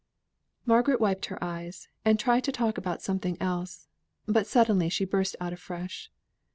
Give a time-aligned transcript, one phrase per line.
[0.65, 3.87] Margaret wiped her eyes, and tried to talk about something else,
[4.25, 6.11] but suddenly she burst out afresh.